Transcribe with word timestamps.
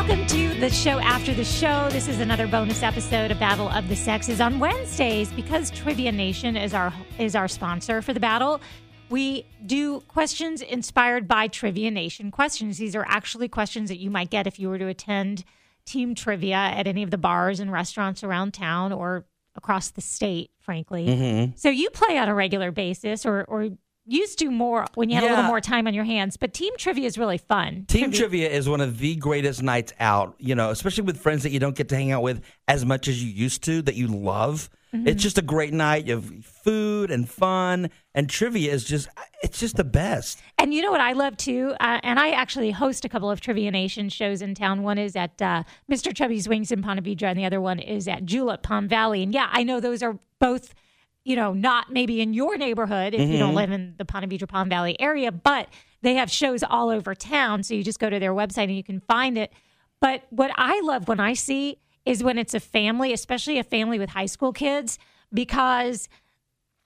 Welcome 0.00 0.26
to 0.28 0.54
the 0.54 0.70
show 0.70 0.98
after 0.98 1.34
the 1.34 1.44
show. 1.44 1.90
This 1.90 2.08
is 2.08 2.20
another 2.20 2.46
bonus 2.46 2.82
episode 2.82 3.30
of 3.30 3.38
Battle 3.38 3.68
of 3.68 3.86
the 3.86 3.94
Sexes 3.94 4.40
on 4.40 4.58
Wednesdays 4.58 5.30
because 5.30 5.70
Trivia 5.70 6.10
Nation 6.10 6.56
is 6.56 6.72
our 6.72 6.90
is 7.18 7.36
our 7.36 7.46
sponsor 7.46 8.00
for 8.00 8.14
the 8.14 8.18
battle. 8.18 8.62
We 9.10 9.44
do 9.66 10.00
questions 10.08 10.62
inspired 10.62 11.28
by 11.28 11.48
Trivia 11.48 11.90
Nation 11.90 12.30
questions. 12.30 12.78
These 12.78 12.96
are 12.96 13.04
actually 13.06 13.48
questions 13.48 13.90
that 13.90 13.98
you 13.98 14.08
might 14.08 14.30
get 14.30 14.46
if 14.46 14.58
you 14.58 14.70
were 14.70 14.78
to 14.78 14.86
attend 14.86 15.44
team 15.84 16.14
trivia 16.14 16.56
at 16.56 16.86
any 16.86 17.02
of 17.02 17.10
the 17.10 17.18
bars 17.18 17.60
and 17.60 17.70
restaurants 17.70 18.24
around 18.24 18.54
town 18.54 18.94
or 18.94 19.26
across 19.54 19.90
the 19.90 20.00
state, 20.00 20.50
frankly. 20.60 21.08
Mm-hmm. 21.08 21.56
So 21.56 21.68
you 21.68 21.90
play 21.90 22.16
on 22.16 22.26
a 22.26 22.34
regular 22.34 22.70
basis 22.70 23.26
or 23.26 23.44
or 23.44 23.68
used 24.06 24.38
to 24.40 24.50
more 24.50 24.86
when 24.94 25.08
you 25.08 25.16
had 25.16 25.24
a 25.24 25.28
little 25.28 25.44
more 25.44 25.60
time 25.60 25.86
on 25.86 25.94
your 25.94 26.04
hands, 26.04 26.36
but 26.36 26.52
team 26.52 26.72
trivia 26.76 27.06
is 27.06 27.18
really 27.18 27.38
fun. 27.38 27.84
Team 27.86 28.10
trivia 28.10 28.48
is 28.48 28.68
one 28.68 28.80
of 28.80 28.98
the 28.98 29.16
greatest 29.16 29.62
nights 29.62 29.92
out, 30.00 30.34
you 30.38 30.54
know, 30.54 30.70
especially 30.70 31.04
with 31.04 31.20
friends 31.20 31.42
that 31.42 31.50
you 31.50 31.60
don't 31.60 31.76
get 31.76 31.88
to 31.90 31.96
hang 31.96 32.10
out 32.10 32.22
with 32.22 32.42
as 32.66 32.84
much 32.84 33.08
as 33.08 33.22
you 33.22 33.30
used 33.30 33.62
to, 33.64 33.82
that 33.82 33.94
you 33.94 34.08
love. 34.08 34.70
Mm-hmm. 34.94 35.06
It's 35.06 35.22
just 35.22 35.38
a 35.38 35.42
great 35.42 35.72
night. 35.72 36.06
You 36.06 36.16
have 36.16 36.44
food 36.44 37.10
and 37.12 37.28
fun, 37.28 37.90
and 38.14 38.28
trivia 38.28 38.72
is 38.72 38.84
just, 38.84 39.08
it's 39.42 39.60
just 39.60 39.76
the 39.76 39.84
best. 39.84 40.40
And 40.58 40.74
you 40.74 40.82
know 40.82 40.90
what 40.90 41.00
I 41.00 41.12
love 41.12 41.36
too? 41.36 41.74
Uh, 41.78 42.00
and 42.02 42.18
I 42.18 42.30
actually 42.30 42.72
host 42.72 43.04
a 43.04 43.08
couple 43.08 43.30
of 43.30 43.40
Trivia 43.40 43.70
Nation 43.70 44.08
shows 44.08 44.42
in 44.42 44.54
town. 44.54 44.82
One 44.82 44.98
is 44.98 45.14
at 45.14 45.40
uh, 45.40 45.62
Mr. 45.90 46.12
Chubby's 46.12 46.48
Wings 46.48 46.72
in 46.72 46.82
Ponte 46.82 47.04
Vedra, 47.04 47.28
and 47.28 47.38
the 47.38 47.44
other 47.44 47.60
one 47.60 47.78
is 47.78 48.08
at 48.08 48.24
Julep 48.24 48.62
Palm 48.62 48.88
Valley. 48.88 49.22
And 49.22 49.32
yeah, 49.32 49.48
I 49.52 49.62
know 49.62 49.78
those 49.78 50.02
are 50.02 50.18
both, 50.40 50.74
you 51.24 51.36
know, 51.36 51.52
not 51.52 51.92
maybe 51.92 52.20
in 52.20 52.32
your 52.32 52.56
neighborhood 52.56 53.14
if 53.14 53.28
you 53.28 53.38
don't 53.38 53.48
mm-hmm. 53.48 53.56
live 53.56 53.70
in 53.70 53.94
the 53.98 54.04
Ponte 54.04 54.28
Vedra 54.28 54.48
Palm 54.48 54.68
Valley 54.68 54.98
area, 55.00 55.30
but 55.30 55.68
they 56.02 56.14
have 56.14 56.30
shows 56.30 56.62
all 56.62 56.88
over 56.88 57.14
town. 57.14 57.62
So 57.62 57.74
you 57.74 57.84
just 57.84 57.98
go 57.98 58.08
to 58.08 58.18
their 58.18 58.32
website 58.32 58.64
and 58.64 58.76
you 58.76 58.84
can 58.84 59.00
find 59.00 59.36
it. 59.36 59.52
But 60.00 60.24
what 60.30 60.50
I 60.56 60.80
love 60.80 61.08
when 61.08 61.20
I 61.20 61.34
see 61.34 61.78
is 62.06 62.24
when 62.24 62.38
it's 62.38 62.54
a 62.54 62.60
family, 62.60 63.12
especially 63.12 63.58
a 63.58 63.64
family 63.64 63.98
with 63.98 64.10
high 64.10 64.26
school 64.26 64.52
kids, 64.52 64.98
because 65.32 66.08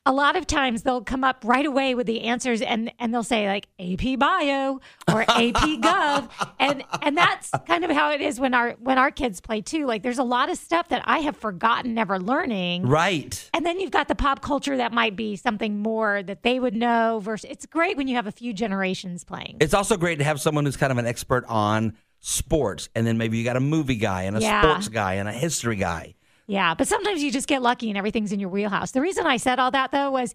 a 0.06 0.12
lot 0.12 0.36
of 0.36 0.46
times 0.46 0.82
they'll 0.82 1.00
come 1.02 1.24
up 1.24 1.42
right 1.44 1.64
away 1.64 1.94
with 1.94 2.06
the 2.06 2.22
answers 2.24 2.60
and 2.60 2.92
and 2.98 3.12
they'll 3.14 3.22
say 3.22 3.46
like 3.48 3.66
AP 3.80 4.18
Bio 4.18 4.80
or 5.08 5.22
AP 5.22 5.80
Gov 5.80 6.28
and 6.58 6.84
and 7.02 7.16
that's 7.16 7.50
kind 7.66 7.84
of 7.84 7.90
how 7.90 8.12
it 8.12 8.20
is 8.20 8.38
when 8.38 8.52
our 8.52 8.72
when 8.72 8.98
our 8.98 9.10
kids 9.10 9.40
play 9.40 9.62
too. 9.62 9.86
Like 9.86 10.02
there's 10.02 10.18
a 10.18 10.24
lot 10.24 10.50
of 10.50 10.58
stuff 10.58 10.88
that 10.88 11.02
I 11.06 11.20
have 11.20 11.36
forgotten 11.36 11.94
never 11.94 12.18
learning. 12.18 12.86
Right. 12.86 13.48
And 13.54 13.64
then 13.64 13.80
you've 13.80 13.90
got 13.90 14.08
the 14.08 14.14
pop 14.14 14.42
culture 14.42 14.76
that 14.76 14.92
might 14.92 15.16
be 15.16 15.36
something 15.36 15.78
more 15.78 16.22
that 16.22 16.42
they 16.42 16.60
would 16.60 16.74
know 16.74 17.20
versus 17.22 17.50
it's 17.50 17.64
great 17.66 17.96
when 17.96 18.06
you 18.06 18.16
have 18.16 18.26
a 18.26 18.32
few 18.32 18.52
generations 18.52 19.24
playing. 19.24 19.56
It's 19.60 19.74
also 19.74 19.96
great 19.96 20.18
to 20.18 20.24
have 20.24 20.40
someone 20.40 20.66
who's 20.66 20.76
kind 20.76 20.92
of 20.92 20.98
an 20.98 21.06
expert 21.06 21.44
on 21.48 21.96
sports, 22.20 22.88
and 22.94 23.06
then 23.06 23.18
maybe 23.18 23.38
you 23.38 23.44
got 23.44 23.56
a 23.56 23.60
movie 23.60 23.96
guy 23.96 24.22
and 24.22 24.36
a 24.36 24.40
Yeah. 24.40 24.62
sports 24.62 24.88
guy 24.88 25.14
and 25.14 25.28
a 25.28 25.32
history 25.32 25.76
guy. 25.76 26.14
Yeah, 26.46 26.74
but 26.74 26.86
sometimes 26.88 27.22
you 27.22 27.32
just 27.32 27.48
get 27.48 27.62
lucky 27.62 27.88
and 27.88 27.96
everything's 27.96 28.32
in 28.32 28.40
your 28.40 28.50
wheelhouse. 28.50 28.90
The 28.90 29.00
reason 29.00 29.26
I 29.26 29.38
said 29.38 29.58
all 29.58 29.70
that 29.70 29.92
though 29.92 30.10
was 30.10 30.34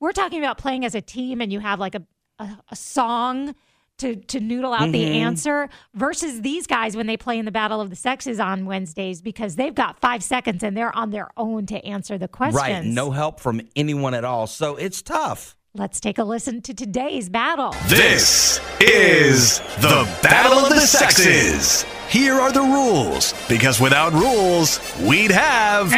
we're 0.00 0.12
talking 0.12 0.38
about 0.38 0.58
playing 0.58 0.84
as 0.84 0.94
a 0.94 1.00
team 1.00 1.40
and 1.40 1.52
you 1.52 1.60
have 1.60 1.80
like 1.80 1.94
a 1.94 2.02
a, 2.38 2.58
a 2.70 2.76
song 2.76 3.54
to 3.98 4.14
to 4.14 4.40
noodle 4.40 4.72
out 4.72 4.92
the 4.92 5.02
mm-hmm. 5.02 5.26
answer 5.26 5.68
versus 5.94 6.42
these 6.42 6.66
guys 6.66 6.96
when 6.96 7.06
they 7.06 7.16
play 7.16 7.38
in 7.38 7.44
the 7.44 7.50
battle 7.50 7.80
of 7.80 7.90
the 7.90 7.96
sexes 7.96 8.38
on 8.38 8.64
Wednesdays 8.64 9.20
because 9.20 9.56
they've 9.56 9.74
got 9.74 9.98
5 9.98 10.22
seconds 10.22 10.62
and 10.62 10.76
they're 10.76 10.94
on 10.94 11.10
their 11.10 11.30
own 11.36 11.66
to 11.66 11.84
answer 11.84 12.16
the 12.16 12.28
questions. 12.28 12.62
Right. 12.62 12.84
No 12.84 13.10
help 13.10 13.40
from 13.40 13.60
anyone 13.74 14.14
at 14.14 14.24
all. 14.24 14.46
So 14.46 14.76
it's 14.76 15.02
tough. 15.02 15.56
Let's 15.74 16.00
take 16.00 16.18
a 16.18 16.24
listen 16.24 16.62
to 16.62 16.74
today's 16.74 17.28
battle. 17.28 17.74
This 17.88 18.60
is 18.80 19.58
the 19.80 20.08
Battle 20.22 20.58
of 20.58 20.70
the 20.70 20.80
Sexes. 20.80 21.84
Here 22.08 22.40
are 22.40 22.50
the 22.50 22.62
rules, 22.62 23.34
because 23.48 23.80
without 23.80 24.14
rules, 24.14 24.80
we'd 24.98 25.30
have. 25.30 25.92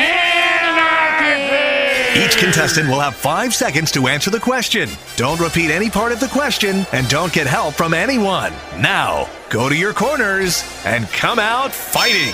Each 2.16 2.36
contestant 2.36 2.88
will 2.88 2.98
have 2.98 3.14
five 3.14 3.54
seconds 3.54 3.92
to 3.92 4.08
answer 4.08 4.28
the 4.28 4.40
question. 4.40 4.90
Don't 5.14 5.38
repeat 5.38 5.70
any 5.70 5.88
part 5.88 6.10
of 6.10 6.18
the 6.18 6.26
question, 6.26 6.84
and 6.92 7.08
don't 7.08 7.32
get 7.32 7.46
help 7.46 7.74
from 7.74 7.94
anyone. 7.94 8.52
Now, 8.78 9.28
go 9.50 9.68
to 9.68 9.76
your 9.76 9.92
corners 9.92 10.64
and 10.84 11.06
come 11.08 11.38
out 11.38 11.72
fighting. 11.72 12.32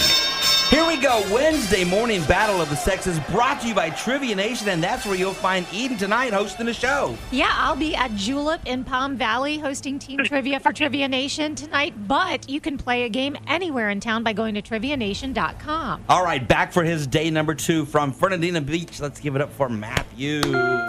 Here 0.69 0.85
we 0.85 1.01
go. 1.01 1.23
Wednesday 1.33 1.85
morning 1.85 2.25
battle 2.25 2.61
of 2.61 2.69
the 2.69 2.75
sexes 2.75 3.21
brought 3.31 3.61
to 3.61 3.69
you 3.69 3.75
by 3.75 3.89
Trivia 3.91 4.35
Nation, 4.35 4.69
and 4.69 4.83
that's 4.83 5.07
where 5.07 5.15
you'll 5.15 5.33
find 5.33 5.65
Eden 5.73 5.97
tonight 5.97 6.33
hosting 6.33 6.67
the 6.67 6.75
show. 6.75 7.17
Yeah, 7.31 7.53
I'll 7.53 7.77
be 7.77 7.95
at 7.95 8.11
Julep 8.17 8.61
in 8.67 8.83
Palm 8.83 9.17
Valley 9.17 9.59
hosting 9.59 10.01
team 10.01 10.25
trivia 10.25 10.59
for 10.59 10.73
Trivia 10.73 11.07
Nation 11.07 11.55
tonight, 11.55 11.95
but 12.09 12.49
you 12.49 12.61
can 12.61 12.79
play 12.79 13.05
a 13.05 13.09
game 13.09 13.37
anywhere 13.47 13.91
in 13.91 14.01
town 14.01 14.25
by 14.25 14.33
going 14.33 14.55
to 14.57 14.63
trivianation.com. 14.63 16.05
All 16.09 16.25
right, 16.25 16.47
back 16.47 16.73
for 16.73 16.83
his 16.83 17.07
day 17.07 17.31
number 17.31 17.55
two 17.55 17.87
from 17.87 18.13
Fernandina 18.13 18.61
Beach. 18.61 19.01
Let's 19.01 19.21
give 19.21 19.37
it 19.37 19.43
up 19.43 19.53
for 19.53 19.69
Matthew. 19.69 20.41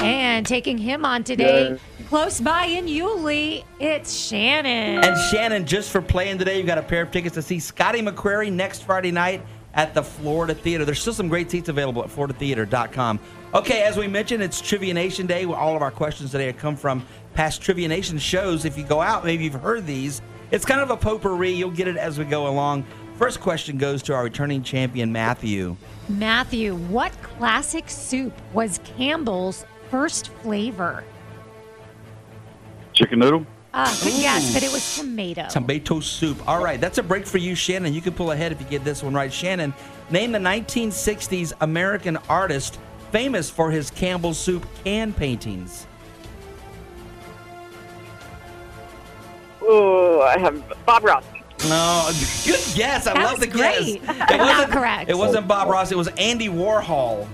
And 0.02 0.44
taking 0.44 0.80
him 0.80 1.06
on 1.06 1.24
today, 1.24 1.78
close 2.08 2.40
by 2.40 2.64
in 2.64 2.88
Yulee, 2.88 3.66
it's 3.82 4.16
Shannon. 4.16 5.04
And 5.04 5.18
Shannon, 5.30 5.66
just 5.66 5.92
for 5.92 6.02
playing 6.02 6.38
today, 6.38 6.58
you 6.58 6.64
got 6.64 6.78
a 6.78 6.84
pair 6.84 7.02
of 7.02 7.12
tickets 7.12 7.36
to 7.36 7.42
see 7.42 7.60
Scotty 7.60 8.02
McCreery 8.02 8.50
next 8.50 8.84
Friday 8.84 9.12
night 9.12 9.46
at 9.74 9.94
the 9.94 10.02
Florida 10.02 10.56
Theater. 10.56 10.86
There's 10.86 11.02
still 11.02 11.14
some 11.14 11.28
great 11.28 11.52
seats 11.52 11.68
available 11.68 12.02
at 12.02 12.10
floridatheater.com. 12.10 13.20
Okay, 13.54 13.84
as 13.84 13.98
we 13.98 14.08
mentioned, 14.08 14.42
it's 14.42 14.62
Trivia 14.62 14.94
Nation 14.94 15.28
Day. 15.28 15.44
All 15.44 15.76
of 15.76 15.82
our 15.82 15.92
questions 15.92 16.32
today 16.32 16.46
have 16.46 16.58
come 16.58 16.78
from 16.78 17.06
past 17.34 17.62
Trivia 17.62 17.90
Nation 17.90 18.18
shows. 18.18 18.64
If 18.64 18.78
you 18.78 18.86
go 18.86 19.02
out, 19.02 19.26
maybe 19.26 19.44
you've 19.44 19.56
heard 19.56 19.86
these. 19.86 20.22
It's 20.50 20.64
kind 20.64 20.80
of 20.80 20.90
a 20.90 20.96
potpourri. 20.96 21.52
You'll 21.52 21.72
get 21.72 21.90
it 21.90 21.98
as 21.98 22.18
we 22.18 22.24
go 22.24 22.48
along. 22.48 22.86
First 23.18 23.42
question 23.42 23.78
goes 23.78 24.02
to 24.04 24.14
our 24.14 24.24
returning 24.24 24.64
champion, 24.64 25.12
Matthew. 25.12 25.76
Matthew, 26.08 26.76
what 26.76 27.12
classic 27.22 27.90
soup 27.90 28.34
was 28.54 28.80
Campbell's 28.86 29.66
first 29.92 30.30
flavor? 30.30 31.04
Chicken 32.98 33.20
noodle? 33.20 33.46
Uh, 33.76 33.86
good 34.04 34.14
guess, 34.22 34.54
but 34.56 34.64
it 34.64 34.72
was 34.72 34.98
tomato. 34.98 35.48
Tomato 35.50 36.00
soup. 36.00 36.48
All 36.48 36.64
right, 36.64 36.82
that's 36.82 36.98
a 36.98 37.04
break 37.04 37.28
for 37.28 37.38
you, 37.38 37.54
Shannon. 37.54 37.94
You 37.94 38.02
can 38.02 38.14
pull 38.14 38.32
ahead 38.32 38.52
if 38.52 38.60
you 38.60 38.66
get 38.66 38.84
this 38.84 39.04
one 39.04 39.14
right. 39.14 39.32
Shannon, 39.32 39.72
name 40.10 40.32
the 40.32 40.40
1960s 40.40 41.54
American 41.62 42.18
artist 42.28 42.80
famous 43.12 43.52
for 43.52 43.70
his 43.70 43.92
Campbell 43.92 44.34
soup 44.34 44.66
can 44.84 45.14
paintings. 45.14 45.86
Oh, 49.62 50.22
I 50.22 50.40
have 50.40 50.64
Bob 50.86 51.04
Ross. 51.04 51.24
No, 51.68 52.10
good 52.46 52.60
guess. 52.76 53.06
I 53.06 53.14
That 53.14 53.24
love 53.24 53.32
was 53.34 53.40
the 53.42 53.48
great. 53.48 54.02
guess. 54.04 54.32
It 54.32 54.38
Not 54.38 54.40
wasn't 54.40 54.72
correct. 54.72 55.10
It 55.10 55.18
wasn't 55.18 55.48
Bob 55.48 55.68
Ross. 55.70 55.92
It 55.92 55.98
was 55.98 56.08
Andy 56.18 56.48
Warhol. 56.48 57.28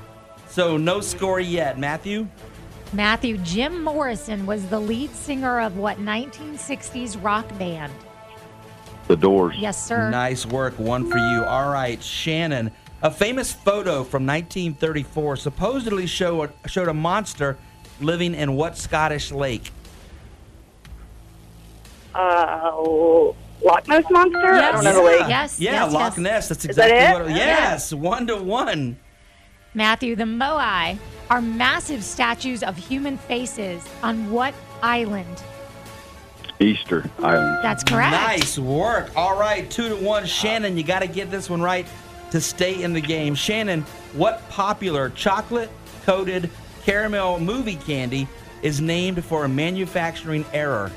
So 0.47 0.75
no 0.77 0.99
score 0.99 1.39
yet, 1.39 1.79
Matthew. 1.79 2.27
Matthew, 2.93 3.37
Jim 3.39 3.83
Morrison 3.83 4.45
was 4.45 4.67
the 4.67 4.79
lead 4.79 5.09
singer 5.15 5.59
of 5.59 5.77
what 5.77 5.97
1960s 5.97 7.21
rock 7.23 7.47
band? 7.57 7.91
The 9.07 9.15
Doors. 9.15 9.55
Yes, 9.57 9.83
sir. 9.83 10.11
Nice 10.11 10.45
work. 10.45 10.77
One 10.77 11.09
for 11.09 11.17
you. 11.17 11.43
All 11.43 11.71
right, 11.71 12.01
Shannon. 12.01 12.71
A 13.01 13.09
famous 13.09 13.51
photo 13.51 14.03
from 14.03 14.25
1934 14.25 15.37
supposedly 15.37 16.05
show, 16.05 16.47
showed 16.67 16.87
a 16.87 16.93
monster 16.93 17.57
living 17.99 18.35
in 18.35 18.55
what 18.55 18.77
Scottish 18.77 19.31
lake? 19.31 19.71
Uh, 22.13 22.71
Loch 23.63 23.87
Ness 23.87 24.05
Monster? 24.11 24.53
I 24.53 24.71
don't 24.71 24.83
know 24.83 24.93
the 24.93 25.01
lake. 25.01 25.27
Yes. 25.27 25.59
Yeah, 25.59 25.85
yes, 25.85 25.93
Loch 25.93 26.13
yes. 26.13 26.17
Ness. 26.17 26.47
That's 26.49 26.65
Is 26.65 26.75
that 26.75 26.91
exactly 26.91 27.21
it? 27.21 27.23
what 27.23 27.31
it 27.31 27.37
Yes, 27.37 27.91
one 27.91 28.27
to 28.27 28.37
one. 28.37 28.97
Matthew, 29.73 30.15
the 30.15 30.25
Moai 30.25 30.99
are 31.29 31.41
massive 31.41 32.03
statues 32.03 32.63
of 32.63 32.77
human 32.77 33.17
faces 33.17 33.83
on 34.01 34.29
what 34.31 34.53
island? 34.81 35.43
Easter 36.59 37.09
Island. 37.19 37.59
That's 37.63 37.83
correct. 37.83 38.11
Nice 38.11 38.57
work. 38.59 39.11
All 39.15 39.37
right, 39.37 39.69
two 39.69 39.89
to 39.89 39.95
one. 39.95 40.25
Shannon, 40.25 40.77
you 40.77 40.83
got 40.83 40.99
to 40.99 41.07
get 41.07 41.29
this 41.31 41.49
one 41.49 41.61
right 41.61 41.85
to 42.31 42.39
stay 42.39 42.81
in 42.83 42.93
the 42.93 43.01
game. 43.01 43.35
Shannon, 43.35 43.81
what 44.13 44.47
popular 44.49 45.09
chocolate 45.09 45.69
coated 46.05 46.49
caramel 46.83 47.39
movie 47.39 47.75
candy 47.75 48.27
is 48.61 48.79
named 48.79 49.23
for 49.25 49.45
a 49.45 49.49
manufacturing 49.49 50.45
error? 50.53 50.91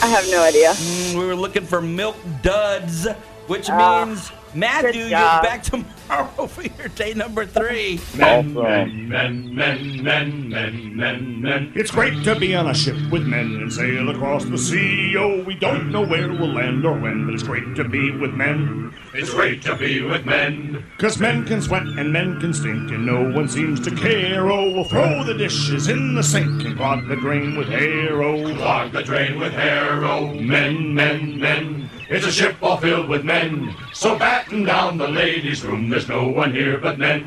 I 0.00 0.06
have 0.08 0.28
no 0.30 0.42
idea. 0.42 0.70
Mm, 0.72 1.14
we 1.18 1.24
were 1.26 1.34
looking 1.34 1.64
for 1.64 1.80
milk 1.80 2.16
duds, 2.42 3.06
which 3.46 3.70
Ah. 3.70 4.04
means 4.04 4.30
Matthew, 4.54 5.02
you're 5.02 5.10
back 5.10 5.62
tomorrow 5.64 6.46
for 6.48 6.62
your 6.62 6.88
day 6.88 7.12
number 7.14 7.44
three. 7.44 8.00
Awesome. 8.20 8.54
Men, 8.54 9.08
men, 9.08 9.54
men, 9.54 10.02
men, 10.02 10.48
men, 10.48 10.96
men, 10.96 11.42
men. 11.42 11.72
It's 11.74 11.90
great 11.90 12.22
to 12.24 12.38
be 12.38 12.54
on 12.54 12.68
a 12.68 12.74
ship 12.74 12.96
with 13.10 13.26
men 13.26 13.46
and 13.56 13.72
sail 13.72 14.10
across 14.10 14.44
the 14.44 14.58
sea. 14.58 15.16
Oh, 15.18 15.42
we 15.42 15.56
don't 15.56 15.90
know 15.90 16.02
where 16.06 16.28
we'll 16.28 16.52
land 16.52 16.84
or 16.84 16.96
when, 16.98 17.26
but 17.26 17.34
it's 17.34 17.42
great 17.42 17.74
to 17.74 17.84
be 17.84 18.12
with 18.12 18.32
men. 18.34 18.94
It's 19.12 19.30
great 19.30 19.62
to 19.62 19.76
be 19.76 20.02
with 20.02 20.24
men. 20.24 20.84
Cause 20.98 21.18
men 21.18 21.44
can 21.44 21.60
sweat 21.60 21.82
and 21.86 22.12
men 22.12 22.40
can 22.40 22.54
stink, 22.54 22.90
and 22.90 23.06
no 23.06 23.30
one 23.30 23.48
seems 23.48 23.80
to 23.80 23.90
care. 23.90 24.50
Oh, 24.50 24.72
we'll 24.72 24.84
throw 24.84 25.24
the 25.24 25.34
dishes 25.34 25.88
in 25.88 26.14
the 26.14 26.22
sink 26.22 26.64
and 26.64 26.76
clog 26.76 27.08
the 27.08 27.16
drain 27.16 27.56
with 27.56 27.68
hair. 27.68 28.22
Oh, 28.22 28.54
Clog 28.54 28.92
the 28.92 29.02
drain 29.02 29.38
with 29.38 29.52
hair, 29.52 30.04
oh 30.04 30.32
men, 30.34 30.94
men, 30.94 31.40
men. 31.40 31.83
It's 32.08 32.26
a 32.26 32.32
ship 32.32 32.56
all 32.62 32.76
filled 32.76 33.08
with 33.08 33.24
men. 33.24 33.74
So 33.92 34.18
batten 34.18 34.64
down 34.64 34.98
the 34.98 35.08
ladies' 35.08 35.64
room. 35.64 35.88
There's 35.88 36.08
no 36.08 36.28
one 36.28 36.52
here 36.52 36.78
but 36.78 36.98
men. 36.98 37.26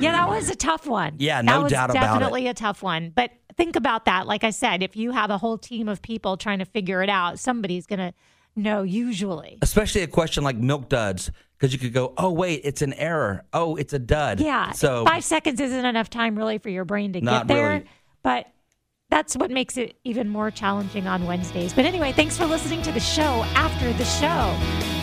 Yeah, 0.00 0.12
that 0.12 0.28
was 0.28 0.48
a 0.48 0.54
tough 0.54 0.86
one. 0.86 1.14
Yeah, 1.18 1.42
that 1.42 1.44
no 1.44 1.62
was 1.62 1.72
doubt 1.72 1.90
about 1.90 2.02
it. 2.02 2.06
definitely 2.20 2.46
a 2.46 2.54
tough 2.54 2.82
one. 2.84 3.10
But 3.14 3.32
think 3.56 3.74
about 3.74 4.04
that. 4.04 4.26
Like 4.28 4.44
I 4.44 4.50
said, 4.50 4.82
if 4.82 4.94
you 4.96 5.10
have 5.10 5.30
a 5.30 5.38
whole 5.38 5.58
team 5.58 5.88
of 5.88 6.00
people 6.00 6.36
trying 6.36 6.60
to 6.60 6.64
figure 6.64 7.02
it 7.02 7.10
out, 7.10 7.40
somebody's 7.40 7.84
going 7.86 7.98
to 7.98 8.14
know 8.54 8.82
usually. 8.84 9.58
Especially 9.60 10.02
a 10.02 10.06
question 10.06 10.44
like 10.44 10.56
milk 10.56 10.88
duds, 10.88 11.32
because 11.58 11.72
you 11.72 11.80
could 11.80 11.92
go, 11.92 12.14
oh, 12.16 12.30
wait, 12.30 12.60
it's 12.62 12.80
an 12.80 12.92
error. 12.94 13.44
Oh, 13.52 13.74
it's 13.74 13.92
a 13.92 13.98
dud. 13.98 14.38
Yeah. 14.38 14.70
So 14.70 15.04
five 15.04 15.24
seconds 15.24 15.60
isn't 15.60 15.84
enough 15.84 16.08
time 16.10 16.36
really 16.38 16.58
for 16.58 16.68
your 16.68 16.84
brain 16.84 17.12
to 17.14 17.20
Not 17.20 17.48
get 17.48 17.54
there. 17.54 17.68
really. 17.70 17.84
But 18.22 18.46
that's 19.10 19.36
what 19.36 19.50
makes 19.50 19.76
it 19.76 19.96
even 20.04 20.28
more 20.28 20.50
challenging 20.50 21.06
on 21.06 21.26
Wednesdays. 21.26 21.72
But 21.72 21.84
anyway, 21.84 22.12
thanks 22.12 22.36
for 22.36 22.46
listening 22.46 22.82
to 22.82 22.92
the 22.92 23.00
show 23.00 23.44
after 23.54 23.92
the 23.94 24.04
show. 24.04 24.97